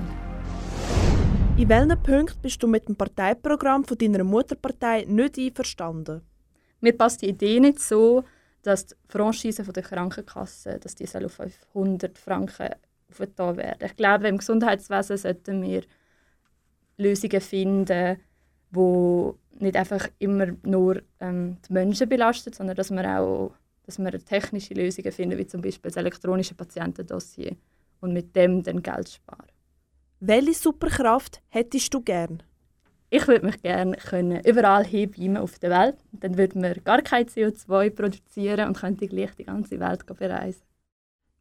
In 1.58 1.68
welchen 1.68 2.02
Punkten 2.02 2.42
bist 2.42 2.64
du 2.64 2.68
mit 2.70 2.88
dem 2.88 2.96
Parteiprogramm 2.96 3.84
von 3.84 3.98
deiner 3.98 4.24
Mutterpartei 4.24 5.04
nicht 5.10 5.38
einverstanden? 5.38 6.22
Mir 6.80 6.98
passt 6.98 7.24
die 7.24 7.28
Idee 7.28 7.60
nicht 7.60 7.82
so, 7.82 8.24
dass 8.62 8.86
die 8.86 8.96
Franchise 9.10 9.64
der 9.64 9.84
Krankenkasse 9.84 10.80
dass 10.80 10.96
die 10.96 11.10
auf 11.14 11.34
500 11.34 12.18
Franken 12.18 12.70
aufgetan 13.10 13.58
werden. 13.58 13.86
Ich 13.86 13.98
glaube, 13.98 14.30
im 14.30 14.38
Gesundheitswesen 14.38 15.18
sollten 15.18 15.62
wir 15.62 15.82
Lösungen 17.00 17.42
finden, 17.42 18.18
die 18.72 19.32
nicht 19.60 19.76
einfach 19.76 20.08
immer 20.20 20.48
nur 20.64 21.02
ähm, 21.20 21.58
die 21.68 21.74
Menschen 21.74 22.08
belastet, 22.08 22.56
sondern 22.56 22.76
dass 22.76 22.92
wir 22.92 23.20
auch 23.20 23.52
dass 23.90 23.98
wir 23.98 24.24
technische 24.24 24.76
Lösungen 24.76 25.12
finden, 25.12 25.38
wie 25.38 25.48
zum 25.48 25.62
Beispiel 25.62 25.90
das 25.90 25.98
elektronische 25.98 26.54
Patientendossier 26.54 27.56
und 28.02 28.14
mit 28.14 28.36
dem 28.36 28.62
dann 28.62 28.84
Geld 28.84 29.10
sparen. 29.10 29.48
Welche 30.20 30.54
Superkraft 30.54 31.42
hättest 31.50 31.92
du 31.94 32.02
gern? 32.02 32.44
Ich 33.10 33.28
würde 33.28 33.48
mich 33.48 33.60
gerne 33.64 33.98
können 33.98 34.44
überall 34.46 34.86
hinbeamen 34.86 35.38
auf 35.38 35.58
der 35.58 35.72
Welt. 35.72 35.98
Dann 36.12 36.38
würden 36.38 36.62
wir 36.62 36.76
gar 36.76 37.02
kein 37.02 37.26
CO2 37.26 37.90
produzieren 37.90 38.68
und 38.68 38.78
könnten 38.78 39.08
gleich 39.08 39.34
die 39.36 39.46
ganze 39.46 39.80
Welt 39.80 40.06
bereisen. 40.06 40.62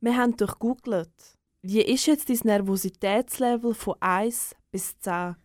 Wir 0.01 0.17
haben 0.17 0.35
durchgoogelt. 0.35 1.37
Wie 1.61 1.83
ist 1.83 2.07
jetzt 2.07 2.31
dein 2.31 2.39
Nervositätslevel 2.45 3.75
von 3.75 3.97
1 4.01 4.55
bis 4.71 4.99
10? 5.01 5.37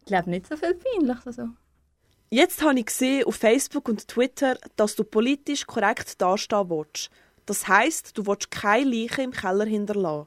Ich 0.00 0.06
glaube 0.06 0.30
nicht 0.30 0.46
so 0.46 0.56
viel 0.56 0.74
peinlich. 0.74 1.18
Also. 1.24 1.48
Jetzt 2.30 2.62
habe 2.62 2.78
ich 2.78 2.86
gesehen 2.86 3.24
auf 3.24 3.36
Facebook 3.36 3.88
und 3.88 4.08
Twitter, 4.08 4.58
dass 4.76 4.96
du 4.96 5.04
politisch 5.04 5.66
korrekt 5.66 6.20
dastehen 6.20 6.70
willst. 6.70 7.10
Das 7.46 7.68
heisst, 7.68 8.18
du 8.18 8.26
willst 8.26 8.50
keine 8.50 8.90
Leiche 8.90 9.22
im 9.22 9.30
Keller 9.32 9.64
hinterlassen. 9.66 10.26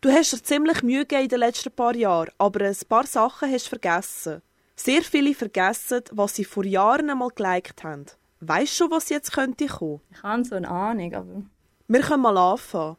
Du 0.00 0.10
hast 0.10 0.32
dir 0.32 0.42
ziemlich 0.42 0.82
Mühe 0.82 1.00
gegeben 1.00 1.24
in 1.24 1.28
den 1.30 1.40
letzten 1.40 1.70
paar 1.70 1.94
Jahren, 1.94 2.30
aber 2.38 2.64
ein 2.64 2.76
paar 2.88 3.06
Sachen 3.06 3.50
hast 3.50 3.66
du 3.66 3.68
vergessen. 3.70 4.42
Sehr 4.76 5.02
viele 5.02 5.34
vergessen, 5.34 6.02
was 6.10 6.34
sie 6.34 6.44
vor 6.44 6.64
Jahren 6.64 7.08
einmal 7.08 7.30
geliked 7.30 7.84
haben. 7.84 8.06
Weißt 8.40 8.72
du 8.72 8.76
schon, 8.76 8.90
was 8.90 9.08
jetzt 9.08 9.32
könnte 9.32 9.66
kommen? 9.66 10.00
Ich 10.10 10.22
habe 10.22 10.44
so 10.44 10.56
eine 10.56 10.68
Ahnung, 10.68 11.14
aber... 11.14 11.42
Wir 11.88 12.00
können 12.00 12.22
mal 12.22 12.36
anfangen. 12.36 12.96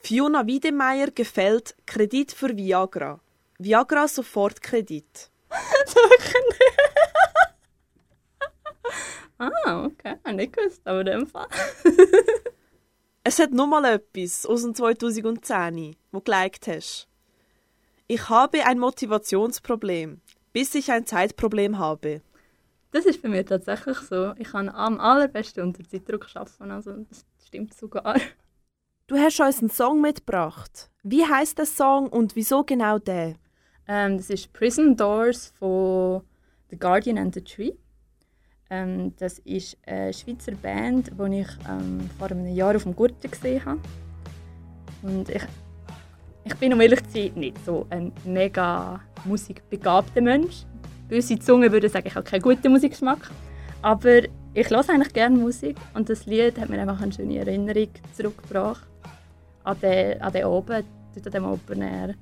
Fiona 0.00 0.46
Wiedemeyer 0.46 1.10
gefällt 1.10 1.74
Kredit 1.86 2.32
für 2.32 2.56
Viagra. 2.56 3.20
Viagra 3.62 4.08
Sofortkredit. 4.08 5.30
ah, 9.38 9.84
okay. 9.84 10.16
Nicht 10.32 10.54
gewusst, 10.54 10.80
aber 10.84 11.00
in 11.00 11.06
dem 11.06 11.26
Fall. 11.26 11.48
Es 13.24 13.38
hat 13.38 13.52
noch 13.52 13.68
mal 13.68 13.84
etwas 13.84 14.44
aus 14.46 14.62
dem 14.62 14.74
2010, 14.74 15.94
wo 16.10 16.18
du 16.18 16.24
geliked 16.24 16.66
hast. 16.66 17.06
Ich 18.08 18.28
habe 18.28 18.66
ein 18.66 18.80
Motivationsproblem, 18.80 20.20
bis 20.52 20.74
ich 20.74 20.90
ein 20.90 21.06
Zeitproblem 21.06 21.78
habe. 21.78 22.20
Das 22.90 23.06
ist 23.06 23.22
bei 23.22 23.28
mir 23.28 23.46
tatsächlich 23.46 23.98
so. 23.98 24.32
Ich 24.38 24.48
kann 24.48 24.68
am 24.68 24.98
allerbesten 24.98 25.62
unter 25.62 25.88
Zeitdruck 25.88 26.26
arbeiten, 26.34 26.72
also 26.72 26.96
das 27.08 27.24
stimmt 27.46 27.74
sogar. 27.74 28.16
Du 29.06 29.16
hast 29.16 29.38
uns 29.38 29.60
einen 29.60 29.70
Song 29.70 30.00
mitgebracht. 30.00 30.90
Wie 31.04 31.24
heißt 31.24 31.58
der 31.58 31.66
Song 31.66 32.08
und 32.08 32.34
wieso 32.34 32.64
genau 32.64 32.98
der? 32.98 33.36
Ähm, 33.94 34.16
das 34.16 34.30
ist 34.30 34.50
Prison 34.54 34.96
Doors 34.96 35.52
von 35.58 36.22
The 36.70 36.78
Guardian 36.78 37.18
and 37.18 37.34
the 37.34 37.42
Tree. 37.42 37.72
Ähm, 38.70 39.14
das 39.18 39.38
ist 39.40 39.76
eine 39.86 40.14
Schweizer 40.14 40.52
Band, 40.52 41.10
die 41.10 41.40
ich 41.40 41.48
ähm, 41.68 42.08
vor 42.18 42.30
einem 42.30 42.46
Jahr 42.46 42.74
auf 42.74 42.84
dem 42.84 42.96
Gurten 42.96 43.30
gesehen 43.30 43.62
habe. 43.66 43.80
Und 45.02 45.28
ich, 45.28 45.42
ich 46.44 46.54
bin, 46.54 46.72
um 46.72 46.80
ehrlich 46.80 47.02
zu 47.04 47.10
sein, 47.10 47.32
nicht 47.34 47.62
so 47.66 47.86
ein 47.90 48.12
mega 48.24 48.98
musikbegabter 49.26 50.22
Mensch. 50.22 50.64
Böse 51.10 51.38
Zunge 51.38 51.70
würde 51.70 51.90
sagen, 51.90 52.06
ich 52.06 52.14
habe 52.14 52.24
keinen 52.24 52.40
guten 52.40 52.72
Musikgeschmack. 52.72 53.30
Aber 53.82 54.22
ich 54.54 54.70
höre 54.70 54.88
eigentlich 54.88 55.12
gerne 55.12 55.36
Musik 55.36 55.76
und 55.92 56.08
das 56.08 56.24
Lied 56.24 56.58
hat 56.58 56.70
mir 56.70 56.80
einfach 56.80 57.02
eine 57.02 57.12
schöne 57.12 57.40
Erinnerung 57.40 57.88
zurückgebracht 58.14 58.86
an 59.64 59.78
den, 59.80 60.22
an 60.22 60.32
den 60.32 60.44
Abend, 60.44 60.86
an 61.14 61.30
dem 61.30 61.44
Open 61.44 61.82
Air 61.82 62.14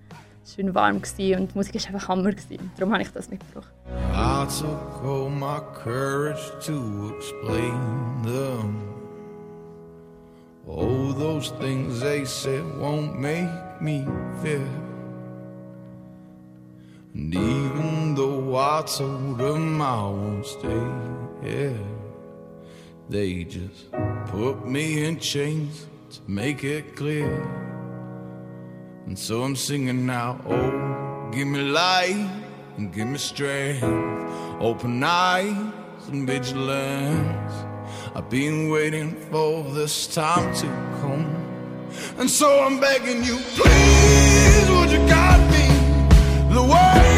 schön 0.55 0.75
warm 0.75 0.97
und 0.97 1.19
die 1.19 1.37
Musik 1.55 1.75
war 1.75 1.87
einfach 1.87 2.09
Hammer. 2.09 2.33
Darum 2.77 2.93
habe 2.93 3.03
ich 3.03 3.11
das 3.13 3.31
mitgebracht. 3.31 3.69
I 4.13 4.47
took 4.47 5.05
all 5.05 5.31
my 5.31 5.61
courage 5.75 6.51
to 6.67 7.15
explain 7.17 8.23
them. 8.23 8.91
Oh, 10.67 11.13
those 11.13 11.51
things 11.61 12.01
they 12.01 12.25
said 12.25 12.65
won't 12.79 13.19
make 13.19 13.49
me 13.81 14.07
feel. 14.43 14.67
And 17.15 17.35
even 17.35 18.15
though 18.15 18.57
I 18.57 18.83
told 18.83 19.39
them 19.39 19.83
I 19.83 20.03
won't 20.03 20.47
stay 20.47 20.87
here, 21.43 21.75
they 23.09 23.45
just 23.45 23.91
put 24.27 24.65
me 24.65 25.05
in 25.05 25.19
chains 25.19 25.87
to 26.11 26.21
make 26.29 26.63
it 26.63 26.95
clear. 26.95 27.60
And 29.11 29.19
so 29.19 29.43
I'm 29.43 29.57
singing 29.57 30.07
now, 30.07 30.41
oh, 30.47 31.31
give 31.33 31.49
me 31.49 31.63
light 31.63 32.31
and 32.77 32.93
give 32.93 33.09
me 33.09 33.19
strength, 33.19 33.83
open 34.61 35.03
eyes 35.03 35.53
and 36.07 36.29
vigilance. 36.29 37.53
I've 38.15 38.31
been 38.31 38.71
waiting 38.71 39.17
for 39.33 39.65
this 39.65 40.07
time 40.07 40.55
to 40.55 40.67
come. 41.01 41.27
And 42.19 42.31
so 42.31 42.63
I'm 42.63 42.79
begging 42.79 43.25
you, 43.25 43.39
please, 43.57 44.71
would 44.71 44.93
you 44.93 45.05
guide 45.09 45.45
me 45.51 46.55
the 46.55 46.63
way 46.63 47.10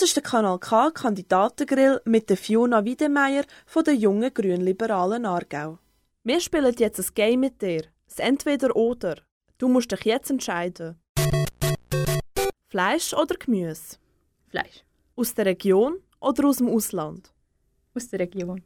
Das 0.00 0.08
ist 0.08 0.16
der 0.16 0.22
Kanal 0.22 0.58
K 0.58 0.90
Kandidatengrill 0.92 2.00
mit 2.06 2.30
der 2.30 2.38
Fiona 2.38 2.82
Wiedemeyer 2.86 3.44
von 3.66 3.84
der 3.84 3.94
jungen 3.94 4.32
Grünliberalen 4.32 5.26
Aargau. 5.26 5.78
Wir 6.24 6.40
spielen 6.40 6.74
jetzt 6.78 6.98
ein 7.00 7.14
Game 7.14 7.40
mit 7.40 7.60
dir. 7.60 7.82
Das 8.08 8.18
Entweder-Oder. 8.18 9.16
Du 9.58 9.68
musst 9.68 9.92
dich 9.92 10.06
jetzt 10.06 10.30
entscheiden. 10.30 10.98
Fleisch 12.70 13.12
oder 13.12 13.34
Gemüse? 13.34 13.98
Fleisch. 14.48 14.86
Aus 15.16 15.34
der 15.34 15.44
Region 15.44 15.98
oder 16.18 16.48
aus 16.48 16.56
dem 16.56 16.70
Ausland? 16.70 17.34
Aus 17.94 18.08
der 18.08 18.20
Region. 18.20 18.62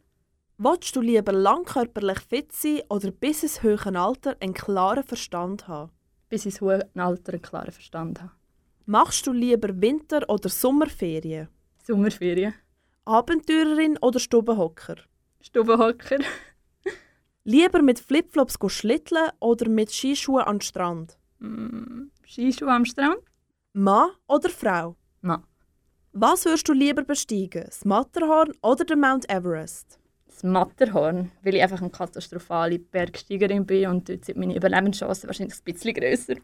Wolltest 0.58 0.94
du 0.94 1.00
lieber 1.00 1.32
langkörperlich 1.32 2.20
fit 2.20 2.52
sein 2.52 2.82
oder 2.88 3.10
bis 3.10 3.42
ins 3.42 3.60
höhere 3.60 3.98
Alter 3.98 4.36
einen 4.38 4.54
klaren 4.54 5.02
Verstand 5.02 5.66
haben? 5.66 5.90
Bis 6.28 6.46
ins 6.46 6.60
hohe 6.60 6.88
Alter 6.94 7.32
einen 7.32 7.42
klaren 7.42 7.72
Verstand 7.72 8.22
habe. 8.22 8.30
Machst 8.86 9.26
du 9.26 9.32
lieber 9.32 9.80
Winter- 9.80 10.28
oder 10.28 10.50
Sommerferien? 10.50 11.48
Sommerferien. 11.82 12.52
Abenteurerin 13.06 13.96
oder 14.02 14.20
Stubenhocker? 14.20 14.96
Stubenhocker. 15.40 16.18
Lieber 17.44 17.80
mit 17.80 17.98
Flipflops 17.98 18.58
schlitteln 18.68 19.30
oder 19.40 19.70
mit 19.70 19.90
Skischuhen 19.90 20.44
den 20.44 20.62
Strand? 20.62 21.18
Mm, 21.38 22.10
Skischuhe 22.26 22.70
am 22.70 22.84
Strand. 22.84 23.22
Mann 23.72 24.10
oder 24.28 24.50
Frau? 24.50 24.96
Mann. 25.22 25.44
Was 26.12 26.44
würdest 26.44 26.68
du 26.68 26.74
lieber 26.74 27.04
besteigen? 27.04 27.64
Das 27.64 27.86
Matterhorn 27.86 28.52
oder 28.62 28.84
den 28.84 29.00
Mount 29.00 29.30
Everest? 29.30 29.98
Das 30.26 30.42
Matterhorn, 30.42 31.30
weil 31.42 31.54
ich 31.54 31.62
einfach 31.62 31.80
eine 31.80 31.90
katastrophale 31.90 32.78
Bergsteigerin 32.78 33.64
bin 33.64 33.88
und 33.88 34.08
dort 34.10 34.26
sind 34.26 34.36
meine 34.36 34.54
Überlebenschancen 34.54 35.26
wahrscheinlich 35.26 35.58
ein 35.58 35.64
bisschen 35.64 35.94
grösser. 35.94 36.34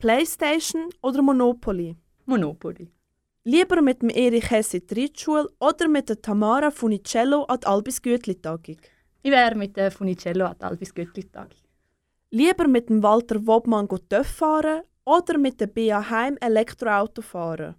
Playstation 0.00 0.90
oder 1.02 1.22
Monopoly? 1.22 1.96
Monopoly. 2.24 2.88
Lieber 3.42 3.82
mit 3.82 4.00
dem 4.00 4.10
Erich 4.10 4.48
Hess 4.48 4.72
in 4.72 4.86
die 4.86 5.00
Reitschule 5.00 5.50
oder 5.58 5.88
mit 5.88 6.08
der 6.08 6.22
Tamara 6.22 6.70
Funicello 6.70 7.42
an 7.46 7.58
die 7.58 7.66
Albis 7.66 8.00
Gütli-Tagung? 8.00 8.76
Ich 9.22 9.30
wäre 9.32 9.56
mit 9.56 9.76
der 9.76 9.90
Funicello 9.90 10.46
an 10.46 10.54
die 10.56 10.64
Albis 10.64 10.94
Göttli-Tagung. 10.94 11.58
Lieber 12.30 12.68
mit 12.68 12.88
dem 12.88 13.02
Walter 13.02 13.44
Wobmann 13.44 13.88
TÜV 13.88 14.24
fahren 14.24 14.82
oder 15.04 15.36
mit 15.36 15.60
der 15.60 15.66
Bea 15.66 16.08
Heim 16.08 16.36
Elektroauto 16.40 17.20
fahren? 17.20 17.74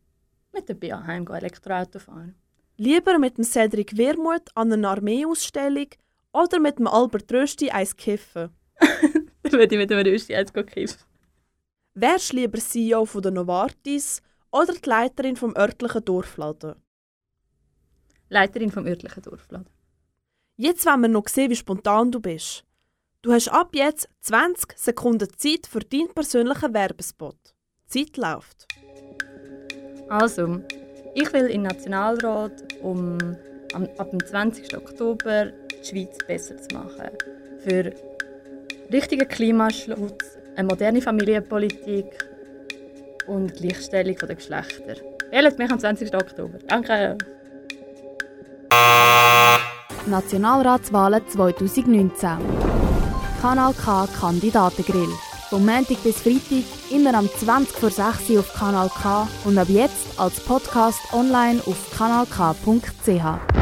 Mit 0.52 0.68
der 0.68 0.74
BA 0.74 1.02
heim 1.06 1.26
Elektroauto 1.26 2.00
fahren. 2.00 2.36
Lieber 2.76 3.18
mit 3.18 3.38
dem 3.38 3.46
Cedric 3.46 3.96
Wermuth 3.96 4.50
an 4.56 4.74
einer 4.74 4.90
Armeeausstellung 4.90 5.88
oder 6.34 6.60
mit 6.60 6.80
dem 6.80 6.88
Albert 6.88 7.32
Rösti 7.32 7.70
eins 7.70 7.96
kiffen? 7.96 8.50
Dann 9.44 9.52
würde 9.54 9.74
ich 9.74 9.80
mit 9.80 9.90
dem 9.90 10.00
Rösti 10.00 10.34
jetzt 10.34 10.54
kiffen. 10.54 11.09
Wärst 12.02 12.32
du 12.32 12.38
lieber 12.38 12.60
CEO 12.60 13.04
von 13.04 13.22
der 13.22 13.32
Novartis 13.34 14.22
oder 14.52 14.74
die 14.74 14.90
Leiterin 14.90 15.36
vom 15.36 15.54
örtlichen 15.58 16.06
Dorfladen? 16.06 16.76
Leiterin 18.30 18.72
vom 18.72 18.86
örtlichen 18.86 19.22
Dorfladen. 19.22 19.68
Jetzt 20.56 20.86
wollen 20.86 21.02
wir 21.02 21.10
noch 21.10 21.28
sehen, 21.28 21.50
wie 21.52 21.58
spontan 21.58 22.10
du 22.10 22.22
bist. 22.22 22.64
Du 23.22 23.34
hast 23.34 23.50
ab 23.50 23.72
jetzt 23.74 24.08
20 24.22 24.78
Sekunden 24.78 25.28
Zeit 25.36 25.68
für 25.68 25.82
deinen 25.82 26.14
persönlichen 26.14 26.74
Werbespot. 26.74 27.36
Die 27.94 28.06
Zeit 28.06 28.16
läuft. 28.16 28.66
Also, 30.08 30.62
ich 31.16 31.34
will 31.34 31.48
in 31.48 31.64
den 31.64 31.74
Nationalrat, 31.74 32.82
um 32.82 33.18
ab 33.74 34.10
dem 34.12 34.26
20. 34.26 34.78
Oktober 34.78 35.48
die 35.48 35.86
Schweiz 35.86 36.18
besser 36.26 36.56
zu 36.62 36.78
machen. 36.78 37.10
Für 37.60 37.94
richtigen 38.90 39.28
Klimaschutz, 39.28 40.39
eine 40.56 40.68
moderne 40.68 41.02
Familienpolitik 41.02 42.06
und 43.28 43.54
Gleichstellung 43.56 44.16
der 44.16 44.36
Geschlechter. 44.36 44.96
Wählt 45.32 45.58
mich 45.58 45.72
am 45.72 45.80
20. 45.80 46.14
Oktober. 46.14 46.58
Danke. 46.68 47.18
Nationalratswahlen 50.08 51.22
2019. 51.28 52.30
Kanal 53.42 53.74
K 53.74 54.08
Kandidatengrill. 54.20 55.10
Vom 55.50 55.66
Montag 55.66 56.04
bis 56.04 56.22
Freitag 56.22 56.64
immer 56.92 57.14
am 57.16 57.28
20 57.28 57.76
vor 57.76 57.90
6 57.90 58.30
Uhr 58.30 58.40
auf 58.40 58.54
Kanal 58.54 58.90
K 58.90 59.28
und 59.46 59.58
ab 59.58 59.68
jetzt 59.70 60.20
als 60.20 60.40
Podcast 60.42 61.00
online 61.14 61.60
auf 61.66 61.92
kanalk.ch. 61.98 63.59